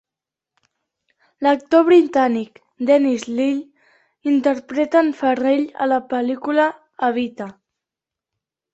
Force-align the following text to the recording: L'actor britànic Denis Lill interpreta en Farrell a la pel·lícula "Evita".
L'actor 1.47 1.85
britànic 1.89 2.57
Denis 2.91 3.27
Lill 3.41 3.61
interpreta 4.35 5.07
en 5.09 5.15
Farrell 5.23 5.65
a 5.89 5.93
la 5.95 6.03
pel·lícula 6.15 6.69
"Evita". 7.13 7.55